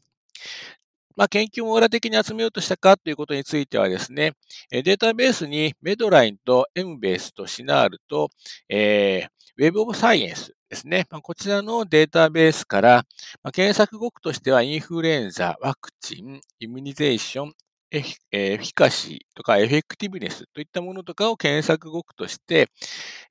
[1.15, 4.33] まあ、研究を網羅的に集めようとしたかということについてはですね、
[4.69, 8.29] データベースに MEDLINE と Embase と CINAHL と、
[8.69, 9.27] えー、
[9.57, 11.05] Web of Science ですね。
[11.23, 13.05] こちらのデータベースから、
[13.53, 17.53] 検索語句としてはインフルエンザ、ワクチン、 immunization、
[17.89, 22.69] エフィカシーとか effectiveness といったものとかを検索語句として、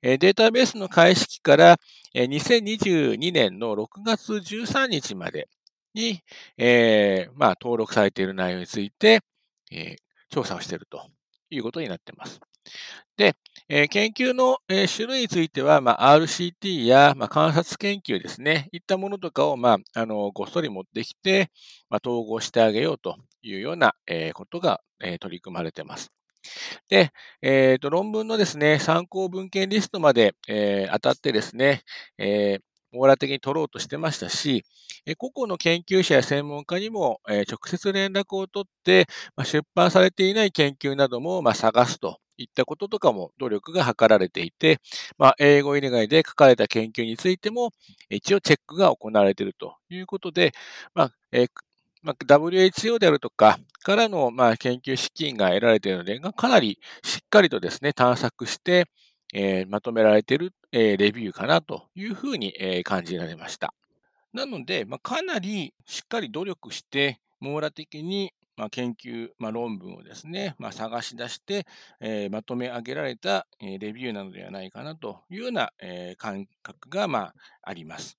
[0.01, 1.77] データベースの開始期から
[2.15, 5.47] 2022年の6月13日まで
[5.93, 6.21] に、
[6.57, 9.21] えー、まあ、登録されている内容について、
[9.71, 9.97] えー、
[10.29, 11.07] 調査をしていると
[11.49, 12.39] いうことになっています。
[13.15, 13.35] で、
[13.69, 21.51] え、研究の、え、種類については、まあ、RCT や、まあ、観察研究ですね、いったものとかを、まあ、あのごっそり持ってきて、
[21.89, 26.11] まあ、統合してあげようというような、え、ことが、え、取り組まれています。
[26.89, 31.83] で、えーと、論文のですね、参考文献リストまで、えー、当たってですね、
[32.17, 34.63] えー網羅的に取ろうとしてましたし、
[35.17, 39.07] 個々の研究者や専門家にも直接連絡を取って、
[39.43, 44.79] 出版されていない研究なども探すといったこととかも努力が図られていて、
[45.17, 47.71] まあ、英語以外で書かれた研究についても
[48.09, 50.53] 一応チェックが行われているということで、
[50.93, 51.49] まあえー
[52.03, 58.85] まあ、WHO であるとかからの、まあ、研究資金が得られているので、かなりしっかりとですね、探索して、
[59.33, 63.73] えー、まとめられている、えー、レビューかなというふうに、えー、感じられました。
[64.33, 71.67] なので、まあ、かなりしっかり努力して、網羅的に、まあ、研究、まあ、論文をですね、まあ、探し出して、
[72.01, 78.17] えー、まとめ上げられた、えー、レビューなのではないかなというような、えー、感覚が、まあ、あります。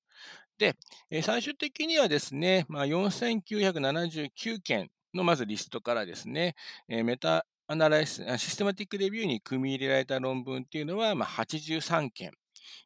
[0.56, 0.76] で、
[1.10, 6.54] えー、最終的にはですね、まあ、4979件のまずリストからですね、
[6.88, 12.30] えー、メタアナライス、システマティックレビューに組み入れられた論文っていうのは、まあ、83件。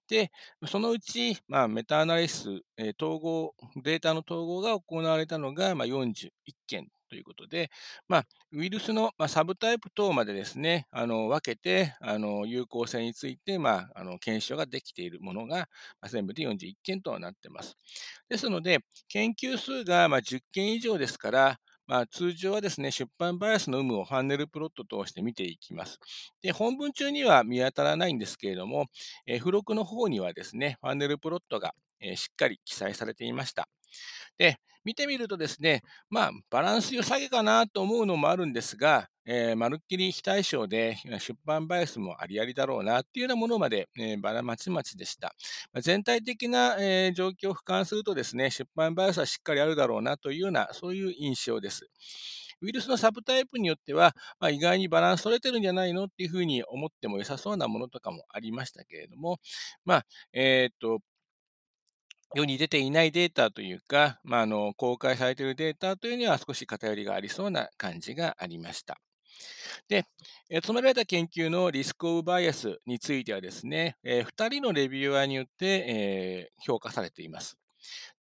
[0.09, 0.31] で、
[0.67, 6.31] そのうち、まあ、メタアナリス、えー、統合、データの統合が行われたのが、まあ、41
[6.67, 7.71] 件ということで、
[8.09, 15.57] まあ、ウイルスの、まあ、サブタイプ等までですね、あの分けてあの有効性について、まあ、あの検証ができているものが、
[16.01, 17.77] まあ、全部で41件となっています。
[18.31, 26.01] ですので、研究数が、まあ、10件以上ですから、まあ、通常はですね、出版バイアスの有無をファンネルプロットとして見ていきます。
[26.41, 28.87] で、本文中には見当たらないんですけれども、
[29.27, 33.69] え、付録の方にはですね、ファンネルプロットが、えー、しっかり記載されていました。
[34.39, 45.35] で、見てみるとですね、まあ、バランス良さげかなと思うのもあるんですが、えー、まるっきり非対称で出版バイアスもありありだろうなっていうようなものまで、えー、ばらまちまちでした。
[45.73, 51.89] まあ、全体的な、えー、状況を俯瞰するとですね、出版バイアスはしっかりあるだろうなというような、そういう印象です。
[52.63, 59.39] ウイルスのサブタイプによっては、まあ、意外にバランス取れてるんじゃないのっていうふうに思っても良さそうなものとかもありましたけれども、
[59.85, 61.01] まあ、えっ、と、
[62.35, 69.01] 世に出ていないデータというか、まあ、あの公開されているデータというには少し偏りがありそうな感じがありました。
[69.89, 70.05] で、
[70.49, 77.59] 勤められた研究のリスクオブバイアスについてはですね、えー、2人のレビューアーによって、えー、評価されています。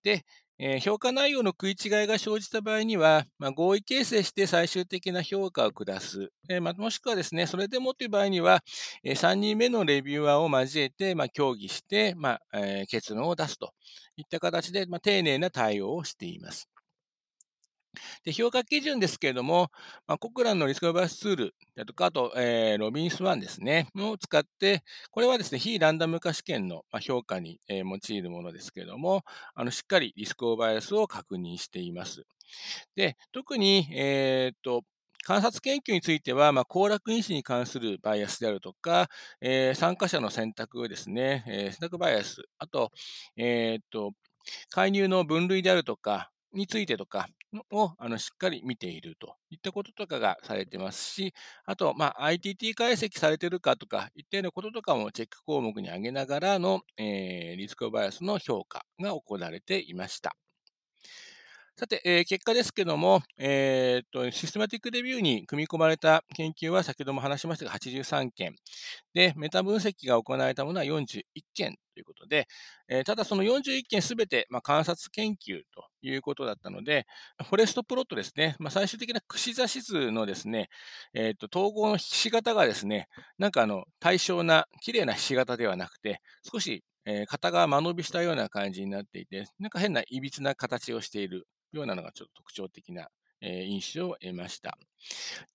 [0.03, 0.25] で、
[0.63, 6.31] え、評価内容の食い違いが生じた場合には、まあ、合意形成して最終的な評価を下す。
[6.51, 8.63] えーまあ、もしくはですね、それでもという場合には、
[9.03, 13.73] えー、3人目のレビューアーを交えて、まあ、協議して、まあえー、結論を出すと
[14.19, 16.69] いった形で、まあ、丁寧な対応をしています。
[18.25, 19.71] で評価基準ですけれども、
[20.07, 29.25] まあ、コクランのリスクオバースツールだとか、あと、えー、ロビンスワンですね、を使って、これはですね、非ランダム化試験の評価に、えー、用いるものですけれども、
[29.55, 32.25] あのしっかりリスクオーバイアスを確認しています。
[32.95, 34.83] で、特に、えー、っと、
[35.23, 39.09] 観察研究については、まあ、行楽因子に関するバイアスであるとか、
[39.41, 42.91] えー、参加者の選択ですね、えー、選択バイアス、あと、
[43.37, 44.13] えー、っと、
[44.71, 47.29] 介入の分類であるとか、についてとか
[47.73, 51.35] をあのしっかり見ているといったこととかがされてますし、
[51.65, 60.37] あと、まあ、ITT 解析されてるかとか、一定のこととかもチェック項目に挙げながらの、えー、リスクバイアスの評価が行われていました。
[61.81, 68.55] さて、えー、結果ですけども、えー、っと、システマティックレビューに組み込まれた研究は先ほども話しましたが83件。
[69.15, 71.23] で、メタ分析が行われたものは41
[71.55, 72.49] 件ということで、
[72.87, 77.07] えー、ただその41件すべて、まあ、観察研究ということだったので、
[77.45, 80.69] フォレストプロットですね、まあ、最終的な串刺し図のですね、
[81.15, 86.21] えー、と統合のひし形がですね、なんかあの対称な綺麗なひし形ではなくて、
[86.53, 93.09] 少しえー、型が間延びしたような感じになっていて、なんか変ないびつな形をしているようなのがちょっと特徴的な、
[93.43, 94.77] え印象を得ました。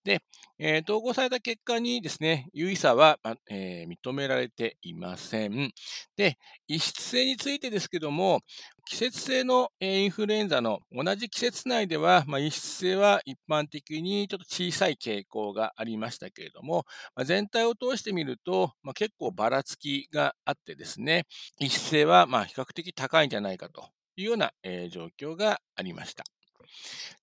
[0.03, 0.21] で、
[0.57, 5.71] えー、統合された結果にですね、有意差は、えー、認められていません。
[6.15, 8.41] で、異質性についてですけども、
[8.85, 21.25] 季節性のえインフルエンザの同じ季節内では、まあ、異質性は一般的にちょっと小さい傾向がありましたけれども、まあ、全体を通してみると、まあ、結構ばらつきがあってですね、
[21.59, 26.23] 異質性はま比較的高いんじゃないかというような、えー、状況がありました。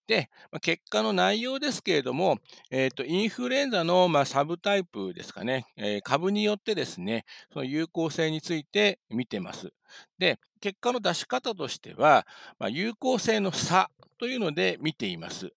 [0.07, 0.29] で、
[0.61, 2.39] 結果の内容ですけれども、
[2.71, 9.73] えーと、インフルエンザの、まあ、サブタイプですかね、えー、株によってですね、その有効性について見てます。
[10.19, 12.27] で、結果の出し方としては、
[12.59, 15.53] まあ、有効性の差というので見ています。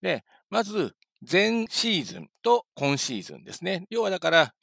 [0.00, 0.94] で、まず、
[1.30, 3.86] 前シーズンと今シーズンですね。
[3.90, 4.54] 要はだから、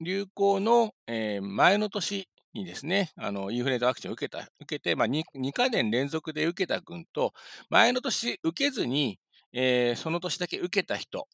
[0.00, 7.32] 流行の、前の年にですね、あの、インフルエンザワクチンを受けた、受けて、まあ2、2か年連続で受けた群と、
[7.70, 9.18] 前の年受けずに、
[9.52, 11.28] えー、その年だけ受けた人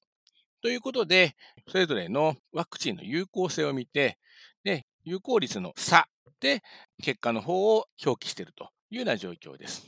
[0.62, 1.34] ということで、
[1.68, 4.18] それぞれのワクチンの有効性を見て、
[4.64, 6.08] で、有効率の差
[6.40, 6.62] で、
[7.02, 9.86] 結果の方を表記しているというような状況です。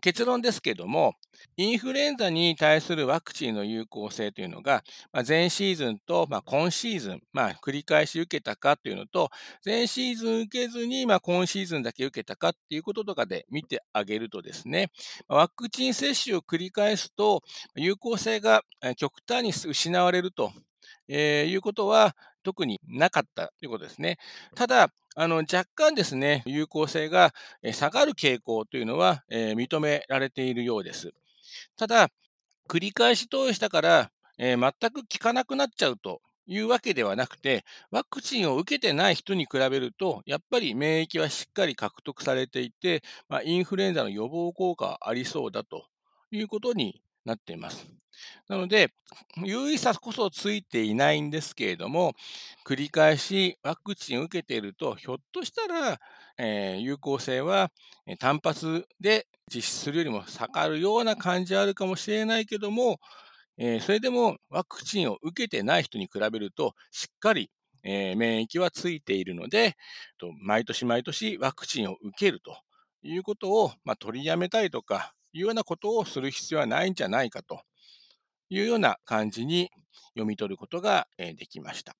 [0.00, 1.14] 結論ですけども、
[1.56, 4.82] インフルエンザに対するワクチンの有効性というのが、
[5.12, 9.30] まあ、前シーズンと、まあ、今シーズン、まあ、繰り返し受けたかというのと、
[9.64, 14.90] 前シーズン受けずに、まあ、今シーズンだけ受けたかっていうこととかで見てあげるとですね、
[15.28, 17.42] ワクチン接種を繰り返すと、
[17.76, 18.62] 有効性が
[18.96, 20.52] 極端に失われると
[21.08, 24.18] えー、いうことは特になかったということですね。
[24.54, 24.90] ただ、
[25.20, 27.34] あの若干ですね、有効性が
[27.72, 31.12] 下がる傾向というのは、えー、認められているようです。
[31.76, 32.10] ただ、
[32.68, 45.86] 繰り返し投与したから、えー、全く効かなくなっちゃうというわけではなくて、ワクチンを受けてない人に比べると、やっぱり免疫はしっかり獲得されていて、まあ、インフルエンザの予防効果はありそうだと
[46.30, 47.84] いうことになっています。
[48.48, 48.92] なので、
[49.44, 52.14] 有意差こそついていないんですけれども、
[52.66, 56.00] 繰り返しワクチンを受けていると、ひょっとしたら、
[56.38, 57.70] えー、有効性は
[58.18, 63.00] 単発で実施するよりも下がるような感じはあるかもしれないけども、
[63.58, 67.50] えー、それでもワクチンを受けてない人に比べると、しっかり、
[67.82, 69.76] えー、免疫はついているので、
[70.42, 72.56] 毎年毎年ワクチンを受けると
[73.02, 77.60] いうことを、まあ、取りやめたいとかいうようなことをする必要はないんじゃないかと
[78.50, 79.70] いうような感じに
[80.10, 81.96] 読み取ることができました。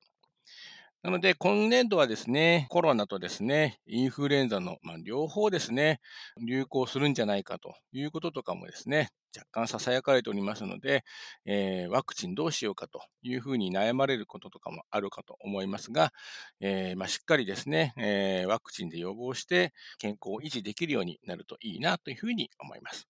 [1.01, 6.01] なので、今年度はですね、コロナとですね、インフルエンザの、まあ、両方ですね、
[6.45, 11.05] 流行するんじゃないかということとかもですね、若干囁かれておりますので、
[11.45, 16.13] えー、ワクチンどうしようかというふうに悩まれることとかもあるかと思いますが、
[16.61, 23.07] えー、まあ、しっかりですね、えー、ワクチンで予防して健康を維持できるようになるといいなというふうに思います。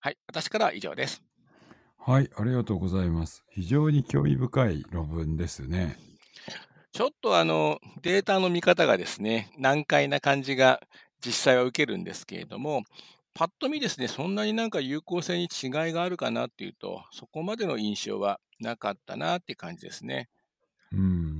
[0.00, 1.22] はい、私からは以上です。
[2.02, 3.44] はい、ありがとうございます。
[3.50, 5.96] 非常に興味深い論文ですね。
[6.92, 10.80] ちょっとあの、データの見方がですね、難解な感じが
[11.24, 12.82] 実際は受けるんですけれども、
[13.34, 20.28] パッと見ですね、そんなになんか有効性に違いがあるかなっていうと、そこまでの印象はなかったなって感じですね。
[20.92, 21.39] うん。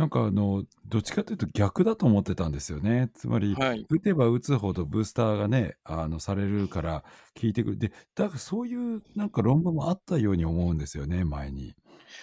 [0.00, 3.10] なんかあの、どっちかというと逆だと思ってたんですよね。
[3.12, 3.84] つまり、はい。
[3.90, 7.04] 打てば打つほどブースターがね、あの、されるから
[7.38, 7.78] 効いてくる。
[7.78, 11.74] で、だからそういうなんか論文もあったように思うんですよね、前に。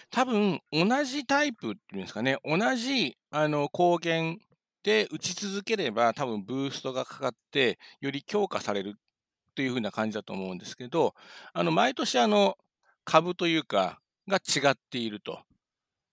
[0.10, 4.38] 多分、同じタイプっていうんですかね、同じあの抗原
[4.82, 8.96] で打ち続ければ、多分ブーストがかかって、より強化される
[9.54, 11.14] というふうな感じだと思うんですけど、
[11.54, 12.58] あの毎年あの
[13.06, 15.44] 株というか、が違っていると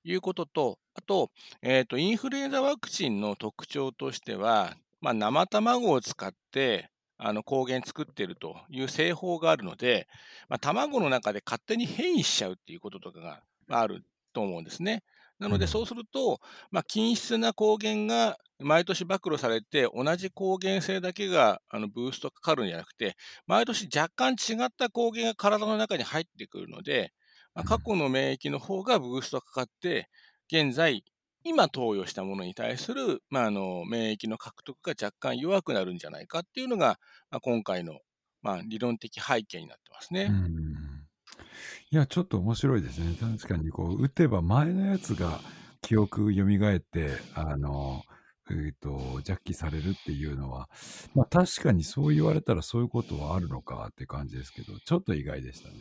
[0.04, 1.30] いうことと、あと、
[1.62, 10.08] えっ、ー、と、インフルエンザワクチンの特徴としては、まあ、生卵を使って、あの抗原作っているという製法があるので、
[10.48, 15.02] まあ、卵の中で勝手に変異しちゃうっていうこととかがあると思うんですね。
[15.38, 16.40] なので、そうすると、
[16.70, 23.16] まあ、均質な抗原が毎年暴露されて、同じ抗原性だけがあのブーストかかるんじゃなくて、
[23.46, 27.12] 毎年若干違った抗原が体の中に入ってくるので、
[27.54, 30.08] まあ、過去の免疫の方がブーストかかって、
[30.52, 31.04] 現在、
[31.42, 36.98] 今投与したものに対する、まあ、あの免疫の獲得が若干弱くなるんじゃないかっていうのが、
[37.30, 37.98] まあ、今回の、
[38.42, 40.30] まあ、理論的背景になってますね。
[41.90, 43.14] いや、ちょっと面白いですね。
[43.20, 45.40] 確かにこう打てば前のやつが
[45.80, 48.02] 記憶蘇って、あの、
[48.50, 50.68] えっと、ジャッキされるっていうのは、
[51.14, 55.74] ま、確かにそう言われたらそういうことはあるのかって感じですけど、ちょっと意外でしたね。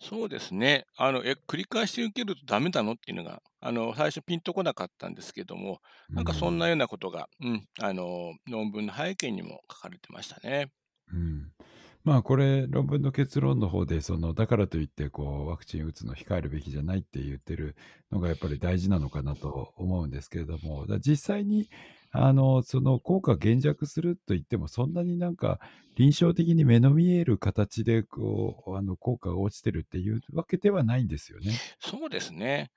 [0.00, 0.86] そうですね。
[0.96, 10.72] あの、え、繰り返し受けるとダメなのっていうのが、あの、最初ピンとこなかったんですけども、なんかそんなようなことが、うん、あの、論文の背景にも書かれてましたね。
[11.12, 11.52] うん。
[12.04, 17.76] まあこれ論文の結論の方でそのだからといってこうワクチン打つの控えるべきじゃないって言ってる
[18.10, 21.70] のがやっぱり大事なのかなと思うんですけれども実際に
[22.10, 25.60] あのその効果減弱すると言ってもそんなになんか
[25.96, 31.52] 臨床的に目の見える形でこうあの効果が落ちてるっていうわけではないんですよね。
[31.80, 32.70] そうですね。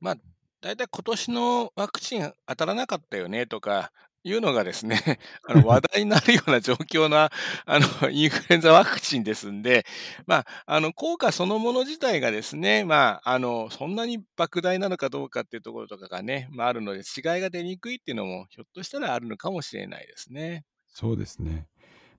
[0.00, 0.16] まあ
[0.60, 3.92] 大体今年のワクチン当たらなかったよねとか、
[4.24, 4.98] いうのがですね、
[5.48, 7.30] あの、話題になるような状況な、
[7.66, 9.84] あの、インフルエンザワクチンですんで、
[10.26, 20.64] まあ、あの、効果そのもの自体がですね、まあ、あの、そんなに莫大なのかどうかっていうところとかがね、まあ、あるので、違いが出にくいっていうのも、ひょっとしたらあるのかもしれないですね。
[20.88, 21.66] そうですね。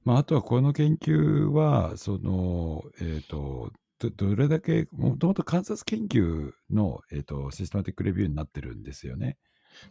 [0.04, 9.38] まあ、あとはこの研究は、その、えっ、と、どどれだけ、もともと観察研究の、えっ、と、システマティックレビューになってるんですよね。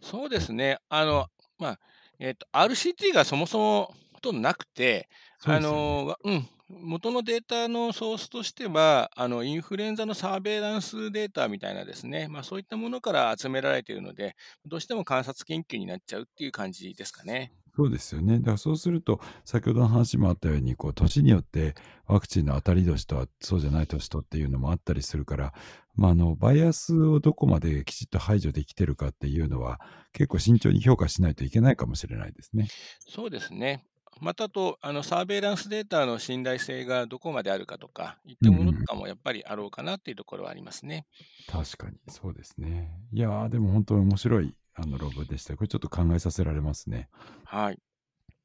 [0.00, 0.78] そうですね。
[0.88, 1.78] あの、まあ、
[2.22, 5.08] えっと、RCT がそもそもほとんどなくて、
[5.44, 17.52] あの、うん、元のデータのソースとしては、あの、インフルエンザのサーベイランスデータみたいなですね、まあ、そういったものから集められているので、どうしても観察研究になっちゃうっていう感じですかね。
[17.74, 18.38] そうですよね。
[18.38, 21.74] だからそうすると、先ほどの話もあったように、こう、年によって
[22.06, 25.54] ワクチンの当たり年とはそうじゃない年とっていうのもあったりするから、
[25.94, 29.80] まあ、あの、バイアスをどこまできちっと排除できてるかっていうのは、
[30.12, 32.68] 結構慎重に評価しないといけないかもしれないですね。
[33.08, 33.86] そうですね。
[34.20, 41.06] またと、あの、サーベイランスデータの信頼性がどこまであるかとか、いったものとかもやっぱりあろうかなっていうところはありますね。
[41.48, 42.92] 確かに、そうですね。
[43.12, 45.56] いやー、でも本当に面白い、あの、ログでした。
[45.56, 47.08] これちょっと考えさせられますね。
[47.44, 47.78] はい。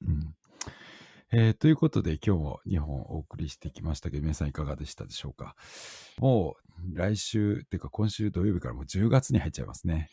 [0.06, 0.36] うん。
[1.34, 5.56] えーということで、今日も2本お送りしてきましたけど、皆さんいかがでしたでしょうか？
[6.20, 10.10] もう、来週、っていうか今週土曜日からもう10月に入っちゃいますね。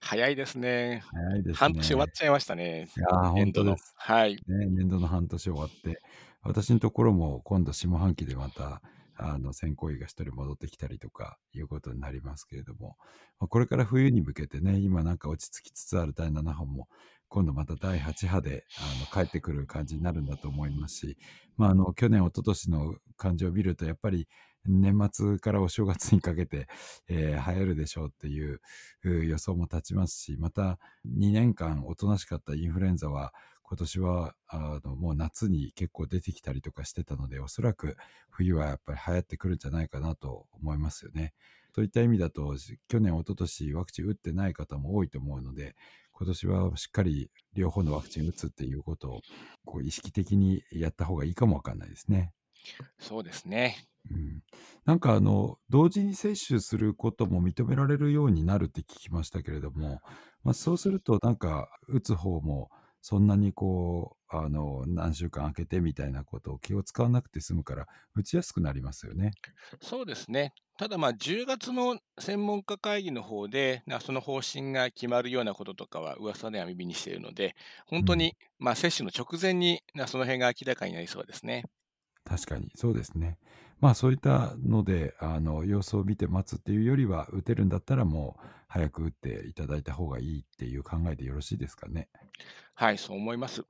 [0.00, 1.02] 早いですね。
[1.10, 1.54] 早いですね。
[1.54, 2.88] 半年終わっちゃいましたね。
[2.96, 3.76] いや本当で。
[3.76, 3.94] す。
[3.96, 4.34] はい。
[4.34, 6.00] ね、年度の半年終わって、
[6.42, 8.82] 私のところも今度下半期でまた、
[9.16, 12.96] あの、選考医が一人戻ってきたりとかいうことになりますけれども、
[13.38, 16.88] まあこれから冬に向けてね、今なんか落ち着きつつある第7波も、
[17.28, 21.18] 今度また第8波であの帰ってくる感じになるんだと思いますし、
[21.56, 24.28] まあ、あの去年、一昨年の感じを見ると、やっぱり
[24.66, 26.68] 年末からお正月にかけて、
[27.08, 28.60] えー流行るでしょうっていう
[29.04, 37.96] 予想も立ちますし、また2年間おとなしかったインフルエンザは、今年はあのもう夏に結構出てきたりとかしてたので、おそらく
[38.30, 41.32] 冬はやっぱり流行ってくるんじゃないかなと思いますよね。
[41.74, 42.54] そういった意味だと、
[42.88, 45.74] 去年、一昨年ワクチン打ってない方も多いと思うので、
[46.12, 49.20] 今年はしっかり両方のワクチン打つっていうことを
[49.64, 52.32] こう意識的にやった方がいいかもわかんないですね。
[52.98, 53.76] そうですね。
[54.10, 54.42] うん、
[54.84, 60.00] なんかあの同時に接種することも認められるようになるって聞きましたけれども、
[60.42, 69.32] まあ、そうするとなんか打つ方もそんなにこうあの何週間空けてみたいなことを気を使わなくて済むから打ちやすくなりますよね。
[69.82, 70.54] そうですね。
[70.78, 77.54] ただまあ10月の専門家会議の方で、なその方針が決まるようなこととかは噂では耳にしているので、
[77.86, 81.64] 本当にまあ接種の直前になその辺が明らかになりそうですね。
[82.24, 83.38] 確かにそうですね。
[83.84, 92.08] まあそういったのであの様子を見て待つっていうよりは打てるんだったらもう早く打っていただいた方がいいっていう考えでよろしいですかね。
[92.72, 93.60] はい、そう思います。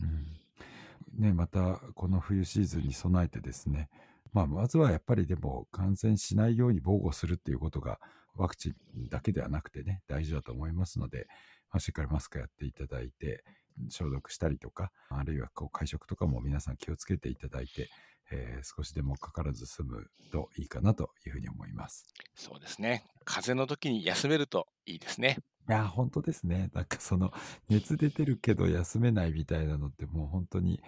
[0.00, 3.88] うんね、またこの冬シーズンに備えてですね、
[4.32, 8.00] まあ、まずはやっぱりでも感染しないように防護するっていうことが
[8.34, 8.74] ワクチン
[9.10, 11.28] だけではなくてね大事だと思いますので、
[11.70, 13.44] まあ、しっかりマスクやっていただいて
[13.90, 17.88] 消毒したりとかあるいはこう会食とかも皆さん気をつけていただいて、
[18.32, 22.06] えー少しでもかからず済むといいかなというふうに思います。
[22.34, 23.04] そうですね。
[23.24, 25.38] 風邪の時に休めるといいですね。
[25.68, 26.70] いや、本当ですね。
[26.74, 27.32] なんかその、
[27.68, 30.82] 熱出てるけど休めないみたいなのってもう本当に、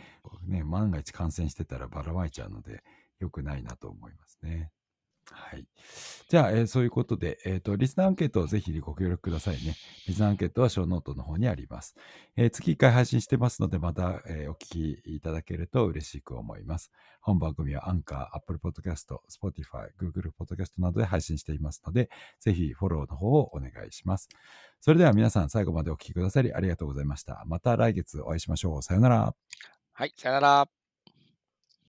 [0.47, 2.83] ね、万が一感染してたらばらまいちゃうので、
[3.21, 4.71] 良くないなと思いますね。
[5.31, 5.67] はい。
[6.29, 9.77] じゃあ、えーそういうことで、えっ、と、リスナーアンケートをぜひご協力くださいね。
[10.07, 11.95] リスナーアンケートはショーノートの方にあります。
[12.37, 16.91] えー月1回配信してますので、また、えお聞きいただけると嬉しく思います。
[17.21, 22.11] 本番組はアンカー、Apple Podcast、Spotify、Google Podcast などで配信していますので、
[22.41, 24.29] ぜひフォローの方をお願いします。
[24.81, 27.43] それでは皆さん最後までお聞きくださりありがとうございました。
[27.47, 28.83] また来月お会いしましょう。
[28.83, 29.35] さよなら。
[29.93, 30.84] はい、さよなら。